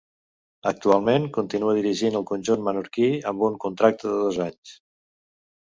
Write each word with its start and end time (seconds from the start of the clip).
Actualment 0.69 1.27
continua 1.35 1.75
dirigint 1.81 2.17
el 2.21 2.25
conjunt 2.33 2.65
menorquí 2.69 3.13
amb 3.35 3.47
un 3.51 3.61
contracte 3.67 4.13
de 4.17 4.17
dos 4.25 4.43
anys. 4.51 4.77